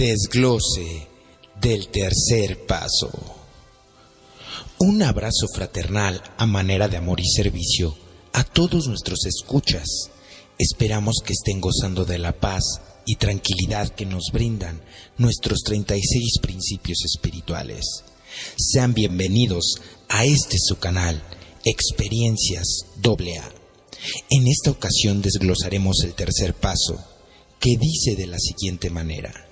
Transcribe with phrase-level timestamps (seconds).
[0.00, 1.08] Desglose
[1.60, 3.10] del tercer paso.
[4.78, 7.94] Un abrazo fraternal a manera de amor y servicio
[8.32, 9.84] a todos nuestros escuchas.
[10.56, 12.62] Esperamos que estén gozando de la paz
[13.04, 14.80] y tranquilidad que nos brindan
[15.18, 17.84] nuestros 36 principios espirituales.
[18.56, 21.22] Sean bienvenidos a este su canal,
[21.66, 23.52] Experiencias AA.
[24.30, 27.04] En esta ocasión desglosaremos el tercer paso,
[27.58, 29.48] que dice de la siguiente manera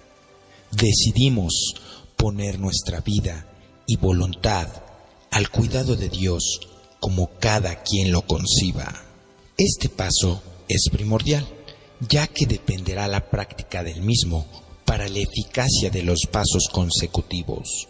[0.70, 1.74] decidimos
[2.16, 3.46] poner nuestra vida
[3.86, 4.68] y voluntad
[5.30, 6.60] al cuidado de Dios
[7.00, 8.92] como cada quien lo conciba.
[9.56, 11.46] Este paso es primordial,
[12.08, 14.46] ya que dependerá la práctica del mismo
[14.84, 17.88] para la eficacia de los pasos consecutivos.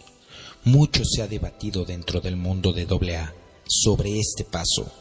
[0.63, 3.33] Mucho se ha debatido dentro del mundo de AA
[3.67, 4.91] sobre este paso,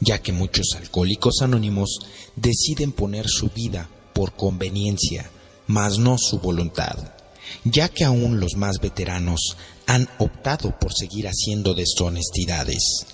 [0.00, 1.98] ya que muchos alcohólicos anónimos
[2.34, 5.30] deciden poner su vida por conveniencia,
[5.66, 7.15] mas no su voluntad
[7.64, 13.06] ya que aún los más veteranos han optado por seguir haciendo deshonestidades.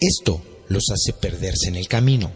[0.00, 2.32] Esto los hace perderse en el camino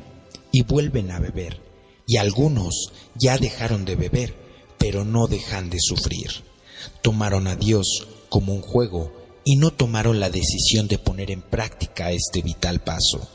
[0.52, 1.60] y vuelven a beber,
[2.06, 4.34] y algunos ya dejaron de beber,
[4.78, 6.30] pero no dejan de sufrir.
[7.02, 9.12] Tomaron a Dios como un juego
[9.44, 13.28] y no tomaron la decisión de poner en práctica este vital paso.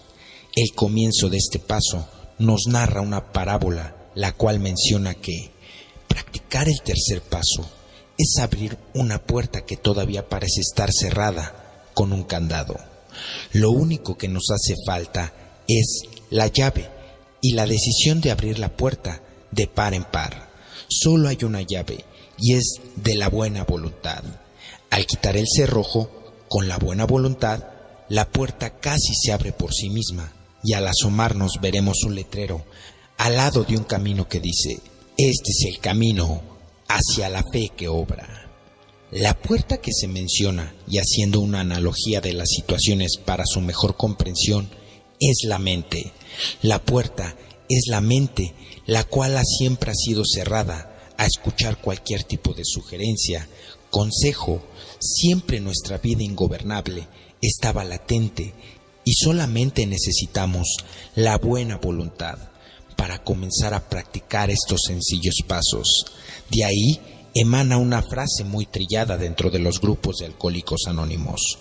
[0.55, 5.51] El comienzo de este paso nos narra una parábola, la cual menciona que
[6.07, 7.69] practicar el tercer paso
[8.21, 12.77] es abrir una puerta que todavía parece estar cerrada con un candado.
[13.53, 15.33] Lo único que nos hace falta
[15.67, 16.89] es la llave
[17.41, 20.49] y la decisión de abrir la puerta de par en par.
[20.87, 22.05] Solo hay una llave
[22.37, 24.23] y es de la buena voluntad.
[24.89, 26.09] Al quitar el cerrojo,
[26.47, 27.63] con la buena voluntad,
[28.09, 30.33] la puerta casi se abre por sí misma
[30.63, 32.65] y al asomarnos veremos un letrero
[33.17, 34.79] al lado de un camino que dice,
[35.17, 36.50] este es el camino
[36.95, 38.49] hacia la fe que obra.
[39.11, 43.97] La puerta que se menciona, y haciendo una analogía de las situaciones para su mejor
[43.97, 44.69] comprensión,
[45.19, 46.13] es la mente.
[46.61, 47.35] La puerta
[47.69, 48.53] es la mente,
[48.85, 53.47] la cual siempre ha sido cerrada a escuchar cualquier tipo de sugerencia,
[53.89, 54.63] consejo.
[54.99, 57.07] Siempre nuestra vida ingobernable
[57.41, 58.53] estaba latente
[59.03, 60.77] y solamente necesitamos
[61.15, 62.50] la buena voluntad
[63.01, 66.05] para comenzar a practicar estos sencillos pasos.
[66.51, 66.99] De ahí
[67.33, 71.57] emana una frase muy trillada dentro de los grupos de alcohólicos anónimos,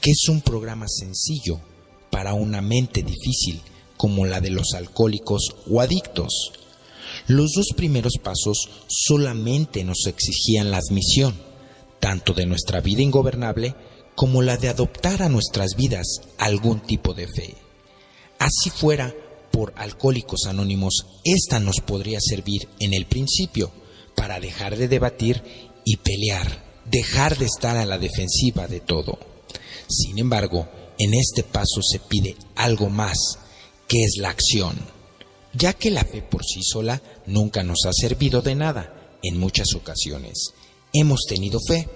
[0.00, 1.60] que es un programa sencillo
[2.10, 3.60] para una mente difícil
[3.98, 6.52] como la de los alcohólicos o adictos.
[7.26, 11.34] Los dos primeros pasos solamente nos exigían la admisión,
[12.00, 13.74] tanto de nuestra vida ingobernable
[14.14, 17.54] como la de adoptar a nuestras vidas algún tipo de fe.
[18.38, 19.14] Así fuera,
[19.50, 23.72] por Alcohólicos Anónimos, esta nos podría servir en el principio,
[24.14, 25.42] para dejar de debatir
[25.84, 29.18] y pelear, dejar de estar a la defensiva de todo.
[29.88, 30.68] Sin embargo,
[30.98, 33.16] en este paso se pide algo más,
[33.88, 34.76] que es la acción,
[35.54, 39.74] ya que la fe por sí sola nunca nos ha servido de nada en muchas
[39.74, 40.52] ocasiones.
[40.92, 41.88] Hemos tenido fe,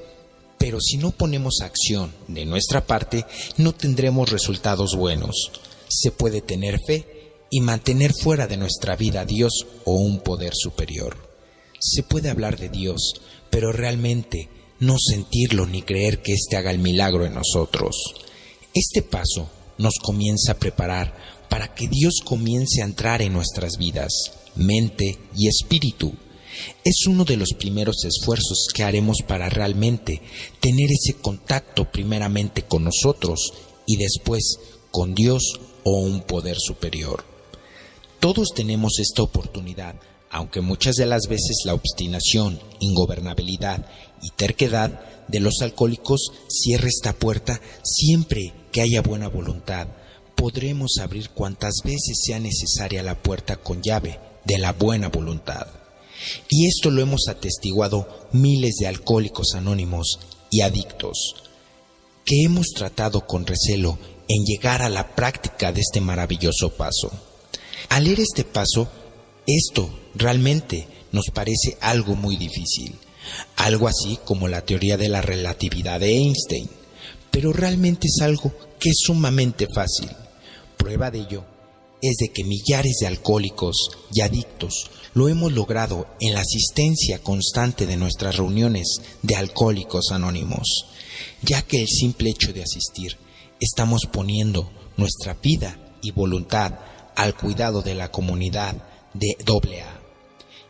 [0.59, 3.27] pero si no ponemos acción de nuestra parte,
[3.59, 5.51] no tendremos resultados buenos.
[5.89, 7.14] Se puede tener fe
[7.55, 11.17] y mantener fuera de nuestra vida a Dios o un poder superior.
[11.79, 13.15] Se puede hablar de Dios,
[13.49, 14.49] pero realmente
[14.81, 17.95] no sentirlo ni creer que éste haga el milagro en nosotros.
[18.75, 19.49] Este paso
[19.79, 21.15] nos comienza a preparar
[21.49, 24.11] para que Dios comience a entrar en nuestras vidas,
[24.57, 26.13] mente y espíritu.
[26.85, 30.23] Es uno de los primeros esfuerzos que haremos para realmente
[30.59, 33.53] tener ese contacto primeramente con nosotros
[33.87, 34.59] y después
[34.91, 37.34] con Dios o un poder superior.
[38.25, 39.97] Todos tenemos esta oportunidad
[40.31, 43.85] aunque muchas de las veces la obstinación, ingobernabilidad
[44.23, 44.99] y terquedad
[45.29, 49.89] de los alcohólicos cierre esta puerta, siempre que haya buena voluntad,
[50.37, 55.67] podremos abrir cuantas veces sea necesaria la puerta con llave de la buena voluntad.
[56.49, 60.19] Y esto lo hemos atestiguado miles de alcohólicos anónimos
[60.51, 61.35] y adictos,
[62.25, 63.99] que hemos tratado con recelo
[64.29, 67.13] en llegar a la práctica de este maravilloso paso.
[67.89, 68.89] Al leer este paso,
[69.47, 72.95] esto realmente nos parece algo muy difícil,
[73.57, 76.69] algo así como la teoría de la relatividad de Einstein,
[77.31, 80.11] pero realmente es algo que es sumamente fácil.
[80.77, 81.45] Prueba de ello
[82.03, 87.87] es de que millares de alcohólicos y adictos lo hemos logrado en la asistencia constante
[87.87, 90.87] de nuestras reuniones de alcohólicos anónimos,
[91.43, 93.17] ya que el simple hecho de asistir
[93.61, 96.75] estamos poniendo nuestra vida y voluntad
[97.17, 98.77] al cuidado de la comunidad
[99.13, 100.01] de AA.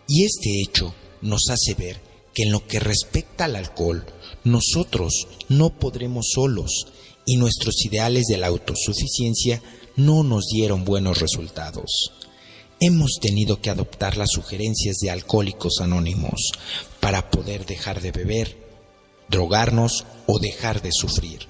[0.07, 2.01] Y este hecho nos hace ver
[2.35, 4.05] que en lo que respecta al alcohol,
[4.45, 6.87] nosotros no podremos solos
[7.25, 9.63] y nuestros ideales de la autosuficiencia
[9.97, 12.13] no nos dieron buenos resultados.
[12.81, 16.53] Hemos tenido que adoptar las sugerencias de alcohólicos anónimos
[17.01, 18.59] para poder dejar de beber,
[19.29, 21.47] drogarnos o dejar de sufrir.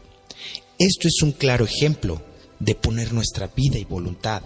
[0.78, 2.22] Esto es un claro ejemplo
[2.60, 4.42] de poner nuestra vida y voluntad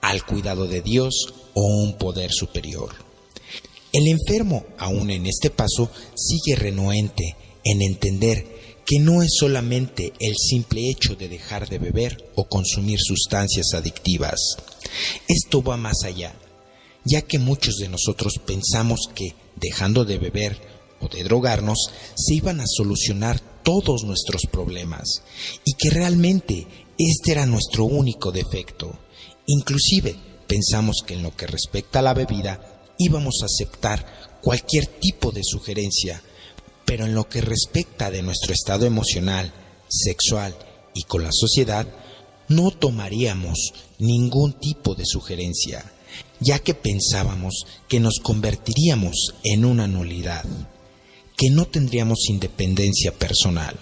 [0.00, 2.90] al cuidado de Dios o un poder superior.
[3.92, 10.34] El enfermo, aún en este paso, sigue renuente en entender que no es solamente el
[10.36, 14.56] simple hecho de dejar de beber o consumir sustancias adictivas.
[15.28, 16.34] Esto va más allá,
[17.04, 20.60] ya que muchos de nosotros pensamos que dejando de beber
[21.00, 25.22] o de drogarnos se iban a solucionar todos nuestros problemas
[25.64, 26.66] y que realmente
[26.98, 28.98] este era nuestro único defecto.
[29.52, 30.14] Inclusive
[30.46, 35.42] pensamos que en lo que respecta a la bebida íbamos a aceptar cualquier tipo de
[35.42, 36.22] sugerencia,
[36.84, 39.52] pero en lo que respecta de nuestro estado emocional,
[39.88, 40.54] sexual
[40.94, 41.84] y con la sociedad,
[42.46, 45.84] no tomaríamos ningún tipo de sugerencia,
[46.38, 50.44] ya que pensábamos que nos convertiríamos en una nulidad,
[51.36, 53.74] que no tendríamos independencia personal.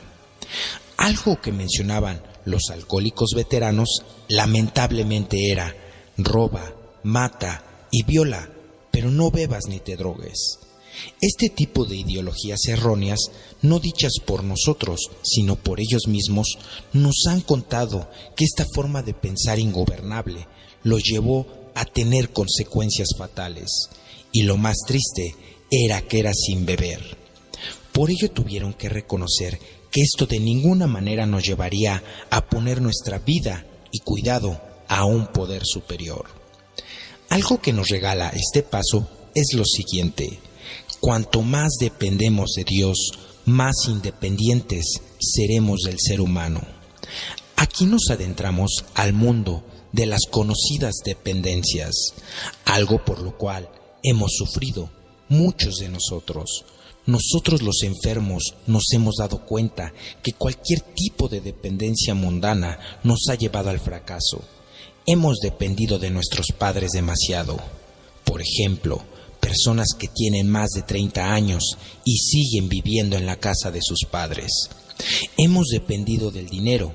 [0.97, 5.75] Algo que mencionaban los alcohólicos veteranos lamentablemente era
[6.17, 8.51] roba, mata y viola,
[8.91, 10.59] pero no bebas ni te drogues.
[11.21, 13.21] Este tipo de ideologías erróneas,
[13.63, 16.59] no dichas por nosotros, sino por ellos mismos,
[16.93, 20.49] nos han contado que esta forma de pensar ingobernable
[20.83, 23.69] los llevó a tener consecuencias fatales,
[24.33, 25.37] y lo más triste
[25.71, 27.17] era que era sin beber.
[27.93, 29.59] Por ello tuvieron que reconocer
[29.91, 35.29] que esto de ninguna manera nos llevaría a poner nuestra vida y cuidado a un
[35.29, 36.27] poder superior.
[37.31, 40.41] Algo que nos regala este paso es lo siguiente.
[41.01, 43.13] Cuanto más dependemos de Dios,
[43.45, 46.61] más independientes seremos del ser humano.
[47.57, 51.95] Aquí nos adentramos al mundo de las conocidas dependencias,
[52.65, 53.69] algo por lo cual
[54.03, 54.91] hemos sufrido
[55.29, 56.65] muchos de nosotros.
[57.09, 63.35] Nosotros los enfermos nos hemos dado cuenta que cualquier tipo de dependencia mundana nos ha
[63.35, 64.45] llevado al fracaso.
[65.07, 67.59] Hemos dependido de nuestros padres demasiado.
[68.25, 69.03] Por ejemplo,
[69.41, 74.01] personas que tienen más de 30 años y siguen viviendo en la casa de sus
[74.05, 74.69] padres.
[75.39, 76.95] Hemos dependido del dinero.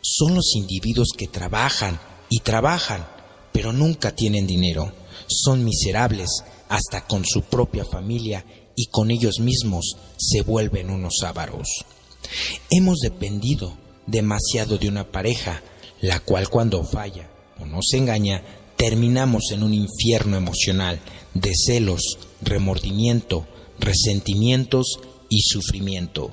[0.00, 3.06] Son los individuos que trabajan y trabajan,
[3.52, 4.92] pero nunca tienen dinero.
[5.28, 6.30] Son miserables
[6.68, 8.44] hasta con su propia familia
[8.76, 11.84] y con ellos mismos se vuelven unos ávaros.
[12.70, 13.76] Hemos dependido
[14.06, 15.62] demasiado de una pareja,
[16.00, 17.30] la cual cuando falla
[17.60, 18.42] o nos engaña,
[18.76, 21.00] terminamos en un infierno emocional
[21.34, 23.46] de celos, remordimiento,
[23.78, 24.98] resentimientos
[25.28, 26.32] y sufrimiento,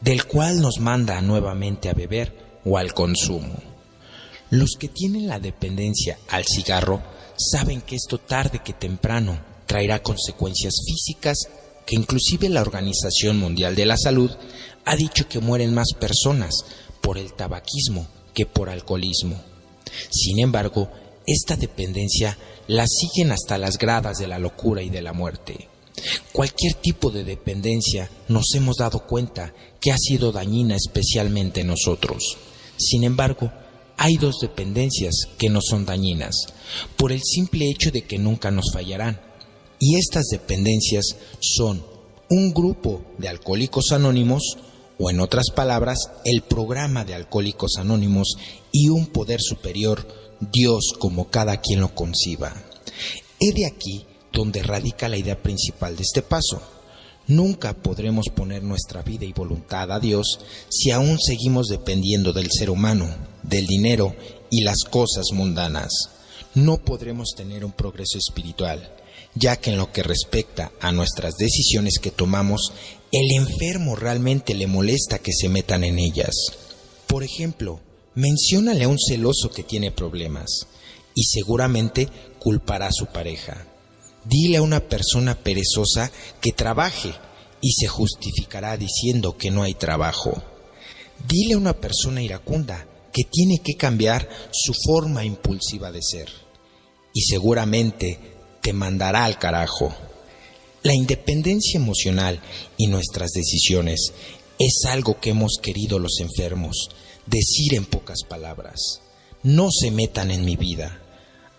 [0.00, 3.54] del cual nos manda nuevamente a beber o al consumo.
[4.50, 7.02] Los que tienen la dependencia al cigarro
[7.36, 11.48] saben que esto tarde que temprano traerá consecuencias físicas
[11.86, 14.30] que inclusive la Organización Mundial de la Salud
[14.84, 16.54] ha dicho que mueren más personas
[17.00, 19.40] por el tabaquismo que por alcoholismo.
[20.10, 20.90] Sin embargo,
[21.26, 22.36] esta dependencia
[22.66, 25.68] la siguen hasta las gradas de la locura y de la muerte.
[26.32, 32.36] Cualquier tipo de dependencia nos hemos dado cuenta que ha sido dañina especialmente en nosotros.
[32.76, 33.52] Sin embargo,
[33.96, 36.34] hay dos dependencias que no son dañinas,
[36.96, 39.20] por el simple hecho de que nunca nos fallarán.
[39.78, 41.84] Y estas dependencias son
[42.30, 44.58] un grupo de alcohólicos anónimos,
[44.98, 48.36] o en otras palabras, el programa de alcohólicos anónimos
[48.72, 50.06] y un poder superior
[50.52, 52.54] Dios como cada quien lo conciba.
[53.40, 56.60] He de aquí donde radica la idea principal de este paso.
[57.26, 62.68] Nunca podremos poner nuestra vida y voluntad a Dios si aún seguimos dependiendo del ser
[62.68, 63.08] humano,
[63.42, 64.14] del dinero
[64.50, 65.90] y las cosas mundanas.
[66.54, 68.94] No podremos tener un progreso espiritual,
[69.34, 72.72] ya que en lo que respecta a nuestras decisiones que tomamos,
[73.12, 76.34] el enfermo realmente le molesta que se metan en ellas.
[77.06, 77.80] Por ejemplo,
[78.16, 80.68] Menciónale a un celoso que tiene problemas
[81.16, 83.66] y seguramente culpará a su pareja.
[84.24, 87.12] Dile a una persona perezosa que trabaje
[87.60, 90.44] y se justificará diciendo que no hay trabajo.
[91.26, 96.28] Dile a una persona iracunda que tiene que cambiar su forma impulsiva de ser
[97.12, 98.33] y seguramente
[98.64, 99.94] te mandará al carajo.
[100.82, 102.40] La independencia emocional
[102.78, 104.14] y nuestras decisiones
[104.58, 106.88] es algo que hemos querido los enfermos
[107.26, 109.02] decir en pocas palabras,
[109.42, 110.98] no se metan en mi vida,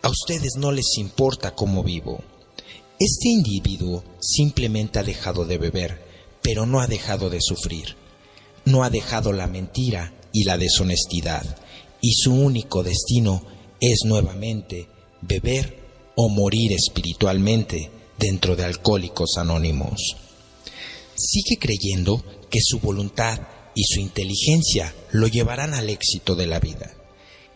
[0.02, 2.24] a ustedes no les importa cómo vivo.
[3.00, 6.02] Este individuo simplemente ha dejado de beber,
[6.42, 7.96] pero no ha dejado de sufrir.
[8.66, 11.44] No ha dejado la mentira y la deshonestidad,
[12.02, 13.44] y su único destino
[13.80, 14.88] es nuevamente
[15.22, 15.85] beber
[16.16, 20.16] o morir espiritualmente dentro de Alcohólicos Anónimos.
[21.16, 23.40] Sigue creyendo que su voluntad
[23.74, 26.92] y su inteligencia lo llevarán al éxito de la vida,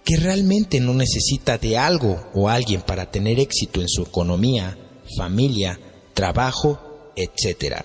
[0.03, 4.77] que realmente no necesita de algo o alguien para tener éxito en su economía,
[5.17, 5.79] familia,
[6.13, 7.77] trabajo, etc.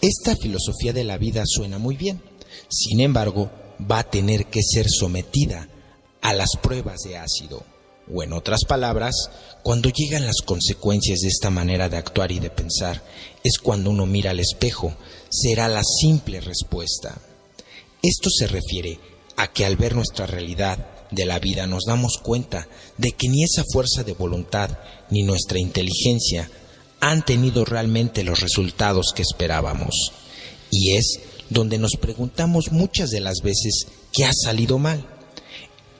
[0.00, 2.20] Esta filosofía de la vida suena muy bien,
[2.68, 3.50] sin embargo,
[3.90, 5.68] va a tener que ser sometida
[6.20, 7.71] a las pruebas de ácido
[8.12, 9.14] o en otras palabras,
[9.62, 13.02] cuando llegan las consecuencias de esta manera de actuar y de pensar,
[13.44, 14.94] es cuando uno mira al espejo,
[15.30, 17.18] será la simple respuesta.
[18.02, 18.98] Esto se refiere
[19.36, 22.66] a que al ver nuestra realidad de la vida nos damos cuenta
[22.98, 24.78] de que ni esa fuerza de voluntad
[25.10, 26.50] ni nuestra inteligencia
[27.00, 30.12] han tenido realmente los resultados que esperábamos.
[30.70, 35.06] Y es donde nos preguntamos muchas de las veces qué ha salido mal.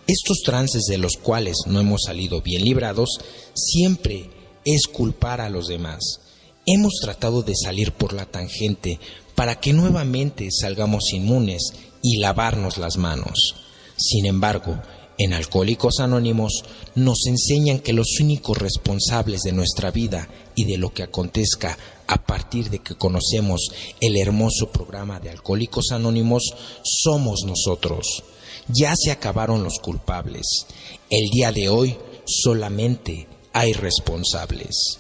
[0.07, 3.21] Estos trances de los cuales no hemos salido bien librados
[3.55, 4.31] siempre
[4.65, 6.21] es culpar a los demás.
[6.67, 8.99] Hemos tratado de salir por la tangente
[9.35, 13.55] para que nuevamente salgamos inmunes y lavarnos las manos.
[13.97, 14.81] Sin embargo,
[15.19, 20.93] en Alcohólicos Anónimos nos enseñan que los únicos responsables de nuestra vida y de lo
[20.93, 28.25] que acontezca a partir de que conocemos el hermoso programa de Alcohólicos Anónimos somos nosotros.
[28.69, 30.67] Ya se acabaron los culpables.
[31.11, 34.99] El día de hoy solamente hay responsables.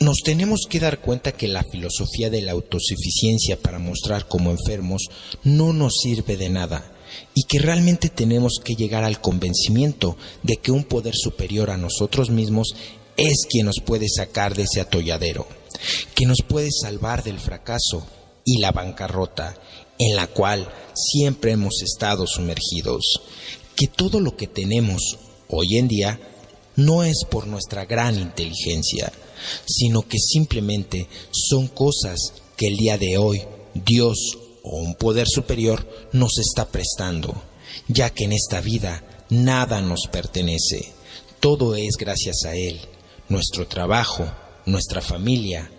[0.00, 5.08] Nos tenemos que dar cuenta que la filosofía de la autosuficiencia para mostrar como enfermos
[5.42, 6.92] no nos sirve de nada
[7.34, 12.30] y que realmente tenemos que llegar al convencimiento de que un poder superior a nosotros
[12.30, 12.74] mismos
[13.16, 15.48] es quien nos puede sacar de ese atolladero,
[16.14, 18.06] que nos puede salvar del fracaso
[18.44, 19.56] y la bancarrota
[19.98, 23.20] en la cual siempre hemos estado sumergidos,
[23.76, 26.20] que todo lo que tenemos hoy en día
[26.76, 29.12] no es por nuestra gran inteligencia,
[29.66, 33.42] sino que simplemente son cosas que el día de hoy
[33.74, 37.42] Dios o un poder superior nos está prestando,
[37.88, 40.92] ya que en esta vida nada nos pertenece,
[41.40, 42.80] todo es gracias a Él,
[43.28, 44.28] nuestro trabajo,
[44.66, 45.70] nuestra familia,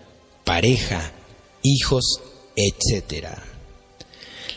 [0.44, 1.12] pareja,
[1.62, 2.20] hijos,
[2.56, 3.49] etcétera.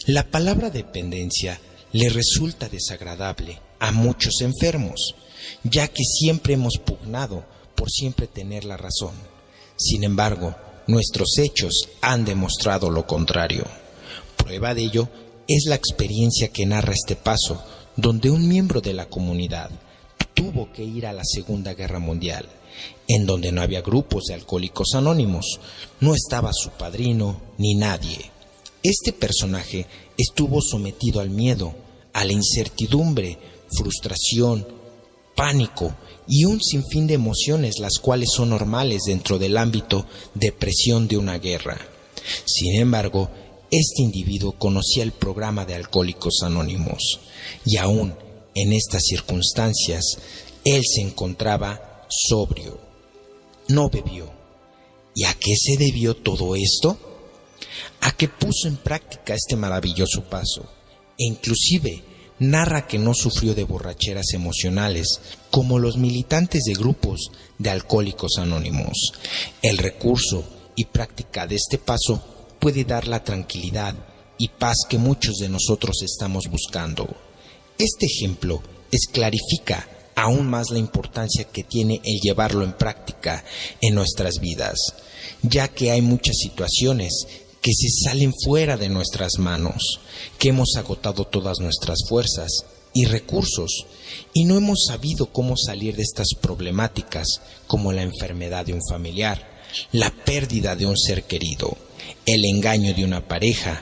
[0.07, 1.61] La palabra dependencia
[1.93, 5.15] le resulta desagradable a muchos enfermos,
[5.63, 9.13] ya que siempre hemos pugnado por siempre tener la razón.
[9.77, 10.57] Sin embargo,
[10.87, 13.63] nuestros hechos han demostrado lo contrario.
[14.35, 15.07] Prueba de ello
[15.47, 17.63] es la experiencia que narra este paso,
[17.95, 19.71] donde un miembro de la comunidad
[20.33, 22.45] tuvo que ir a la Segunda Guerra Mundial,
[23.07, 25.61] en donde no había grupos de alcohólicos anónimos,
[26.01, 28.32] no estaba su padrino ni nadie.
[28.83, 29.87] Este personaje
[30.17, 31.73] estuvo sometido al miedo,
[32.11, 33.37] a la incertidumbre,
[33.71, 34.67] frustración,
[35.35, 35.95] pánico
[36.27, 41.17] y un sinfín de emociones las cuales son normales dentro del ámbito de presión de
[41.17, 41.77] una guerra.
[42.45, 43.29] Sin embargo,
[43.71, 47.19] este individuo conocía el programa de Alcohólicos Anónimos
[47.65, 48.13] y aún
[48.53, 50.17] en estas circunstancias
[50.65, 52.79] él se encontraba sobrio,
[53.69, 54.31] no bebió.
[55.15, 56.97] ¿Y a qué se debió todo esto?
[58.01, 60.69] A que puso en práctica este maravilloso paso
[61.17, 62.03] e inclusive
[62.39, 65.19] narra que no sufrió de borracheras emocionales
[65.51, 69.13] como los militantes de grupos de alcohólicos anónimos.
[69.61, 70.43] El recurso
[70.75, 72.23] y práctica de este paso
[72.59, 73.95] puede dar la tranquilidad
[74.37, 77.07] y paz que muchos de nosotros estamos buscando.
[77.77, 78.61] Este ejemplo
[78.91, 83.43] esclarifica aún más la importancia que tiene el llevarlo en práctica
[83.81, 84.77] en nuestras vidas,
[85.41, 87.27] ya que hay muchas situaciones
[87.63, 90.01] que se salen fuera de nuestras manos,
[90.37, 92.51] que hemos agotado todas nuestras fuerzas
[92.93, 93.85] y recursos
[94.33, 99.63] y no hemos sabido cómo salir de estas problemáticas como la enfermedad de un familiar,
[99.93, 101.77] la pérdida de un ser querido,
[102.25, 103.81] el engaño de una pareja,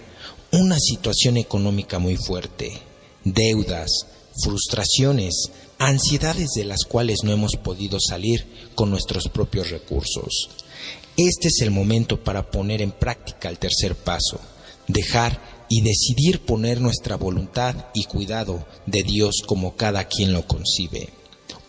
[0.51, 2.71] una situación económica muy fuerte,
[3.23, 3.89] deudas,
[4.43, 8.45] frustraciones, ansiedades de las cuales no hemos podido salir
[8.75, 10.49] con nuestros propios recursos.
[11.17, 14.39] Este es el momento para poner en práctica el tercer paso,
[14.87, 21.09] dejar y decidir poner nuestra voluntad y cuidado de Dios como cada quien lo concibe.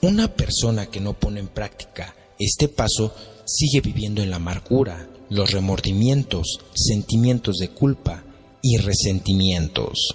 [0.01, 5.51] Una persona que no pone en práctica este paso sigue viviendo en la amargura, los
[5.51, 8.25] remordimientos, sentimientos de culpa
[8.63, 10.15] y resentimientos,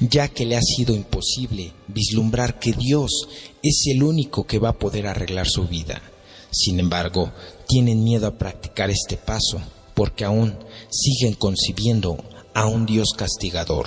[0.00, 3.26] ya que le ha sido imposible vislumbrar que Dios
[3.62, 6.02] es el único que va a poder arreglar su vida
[6.50, 7.32] Sin embargo,
[7.66, 9.60] tienen miedo a practicar este paso
[9.94, 10.56] porque aún
[10.90, 12.18] siguen concibiendo
[12.54, 13.86] a un Dios castigador,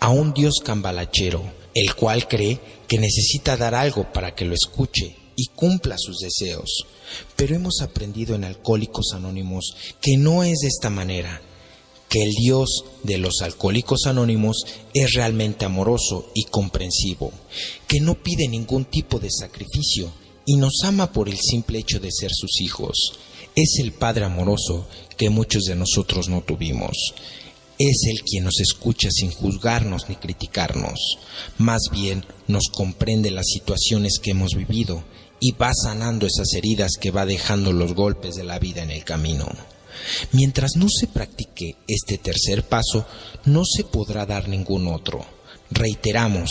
[0.00, 1.42] a un Dios cambalachero,
[1.74, 6.86] el cual cree que necesita dar algo para que lo escuche y cumpla sus deseos.
[7.36, 11.40] Pero hemos aprendido en Alcohólicos Anónimos que no es de esta manera,
[12.08, 17.32] que el Dios de los Alcohólicos Anónimos es realmente amoroso y comprensivo,
[17.88, 20.12] que no pide ningún tipo de sacrificio
[20.44, 23.14] y nos ama por el simple hecho de ser sus hijos.
[23.54, 27.14] Es el Padre amoroso que muchos de nosotros no tuvimos.
[27.78, 31.18] Es el quien nos escucha sin juzgarnos ni criticarnos.
[31.58, 35.04] Más bien nos comprende las situaciones que hemos vivido
[35.40, 39.04] y va sanando esas heridas que va dejando los golpes de la vida en el
[39.04, 39.46] camino.
[40.32, 43.06] Mientras no se practique este tercer paso,
[43.44, 45.24] no se podrá dar ningún otro.
[45.70, 46.50] Reiteramos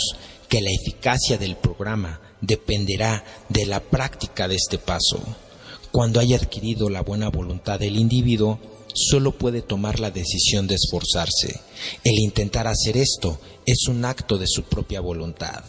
[0.52, 5.18] que la eficacia del programa dependerá de la práctica de este paso.
[5.90, 8.58] Cuando haya adquirido la buena voluntad del individuo,
[8.92, 11.58] solo puede tomar la decisión de esforzarse.
[12.04, 15.64] El intentar hacer esto es un acto de su propia voluntad.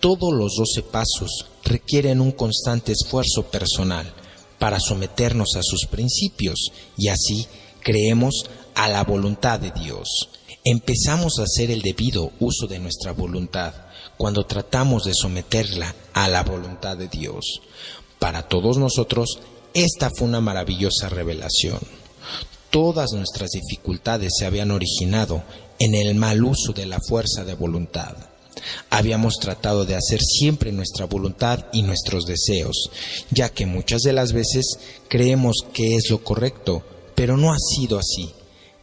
[0.00, 4.12] Todos los doce pasos requieren un constante esfuerzo personal
[4.58, 7.46] para someternos a sus principios y así
[7.80, 10.30] creemos a la voluntad de Dios.
[10.64, 13.72] Empezamos a hacer el debido uso de nuestra voluntad
[14.20, 17.62] cuando tratamos de someterla a la voluntad de Dios.
[18.18, 19.38] Para todos nosotros,
[19.72, 21.78] esta fue una maravillosa revelación.
[22.68, 25.42] Todas nuestras dificultades se habían originado
[25.78, 28.14] en el mal uso de la fuerza de voluntad.
[28.90, 32.90] Habíamos tratado de hacer siempre nuestra voluntad y nuestros deseos,
[33.30, 34.66] ya que muchas de las veces
[35.08, 36.82] creemos que es lo correcto,
[37.14, 38.34] pero no ha sido así.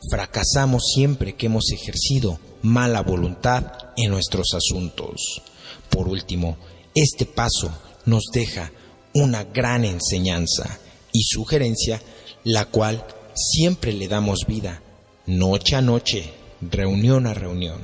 [0.10, 5.42] Fracasamos siempre que hemos ejercido mala voluntad en nuestros asuntos.
[5.90, 6.58] Por último,
[6.94, 7.72] este paso
[8.06, 8.72] nos deja
[9.14, 10.80] una gran enseñanza
[11.12, 12.02] y sugerencia,
[12.44, 14.82] la cual siempre le damos vida,
[15.26, 16.32] noche a noche,
[16.62, 17.82] reunión a reunión,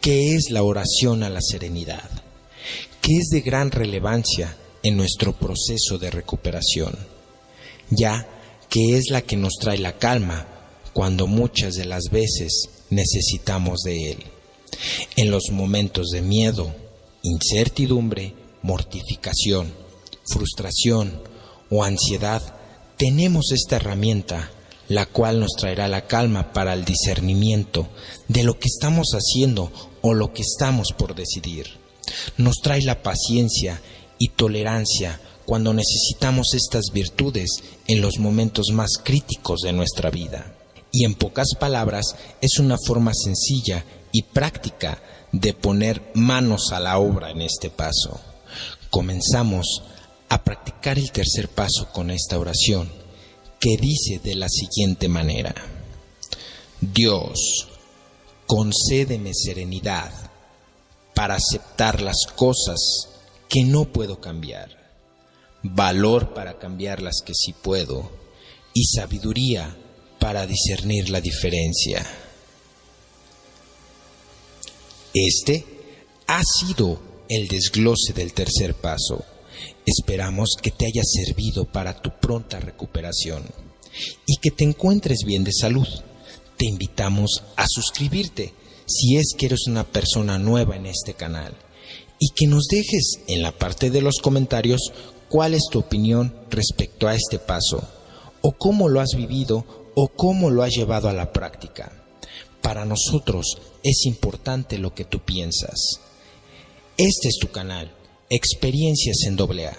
[0.00, 2.08] que es la oración a la serenidad,
[3.02, 6.96] que es de gran relevancia en nuestro proceso de recuperación,
[7.90, 8.26] ya
[8.70, 10.46] que es la que nos trae la calma
[10.92, 14.18] cuando muchas de las veces necesitamos de Él.
[15.16, 16.74] En los momentos de miedo,
[17.22, 19.72] incertidumbre, mortificación,
[20.26, 21.22] frustración
[21.70, 22.42] o ansiedad,
[22.96, 24.50] tenemos esta herramienta,
[24.88, 27.88] la cual nos traerá la calma para el discernimiento
[28.28, 29.70] de lo que estamos haciendo
[30.02, 31.78] o lo que estamos por decidir.
[32.36, 33.80] Nos trae la paciencia
[34.18, 37.50] y tolerancia cuando necesitamos estas virtudes
[37.86, 40.54] en los momentos más críticos de nuestra vida.
[40.92, 45.00] Y en pocas palabras, es una forma sencilla y práctica
[45.32, 48.20] de poner manos a la obra en este paso.
[48.90, 49.82] Comenzamos
[50.28, 52.90] a practicar el tercer paso con esta oración,
[53.58, 55.54] que dice de la siguiente manera,
[56.80, 57.68] Dios,
[58.46, 60.12] concédeme serenidad
[61.14, 62.78] para aceptar las cosas
[63.48, 64.94] que no puedo cambiar,
[65.62, 68.10] valor para cambiar las que sí puedo
[68.72, 69.76] y sabiduría
[70.20, 72.06] para discernir la diferencia.
[75.12, 75.64] Este
[76.28, 79.24] ha sido el desglose del tercer paso.
[79.84, 83.44] Esperamos que te haya servido para tu pronta recuperación
[84.26, 85.88] y que te encuentres bien de salud.
[86.56, 88.52] Te invitamos a suscribirte
[88.86, 91.56] si es que eres una persona nueva en este canal
[92.18, 94.92] y que nos dejes en la parte de los comentarios
[95.28, 97.88] cuál es tu opinión respecto a este paso
[98.42, 99.64] o cómo lo has vivido
[100.02, 101.92] o cómo lo has llevado a la práctica.
[102.62, 106.00] Para nosotros es importante lo que tú piensas.
[106.96, 107.92] Este es tu canal,
[108.30, 109.76] Experiencias en AA.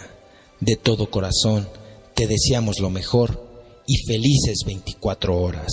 [0.60, 1.68] De todo corazón,
[2.14, 5.72] te deseamos lo mejor y felices 24 horas.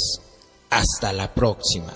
[0.71, 1.93] Hasta la próxima.